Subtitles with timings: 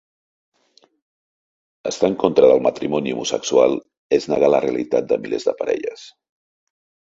[1.91, 3.77] Estar en contra del matrimoni homosexual
[4.19, 6.09] és negar la realitat de milers de parelles.